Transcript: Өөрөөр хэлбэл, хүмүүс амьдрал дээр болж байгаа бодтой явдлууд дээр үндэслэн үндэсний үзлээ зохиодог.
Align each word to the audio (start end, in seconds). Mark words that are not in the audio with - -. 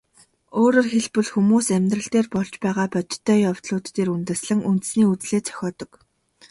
Өөрөөр 0.61 0.87
хэлбэл, 0.91 1.29
хүмүүс 1.33 1.67
амьдрал 1.77 2.07
дээр 2.13 2.27
болж 2.35 2.53
байгаа 2.63 2.87
бодтой 2.95 3.37
явдлууд 3.49 3.85
дээр 3.95 4.09
үндэслэн 4.15 4.59
үндэсний 4.69 5.07
үзлээ 5.11 5.41
зохиодог. 5.47 5.91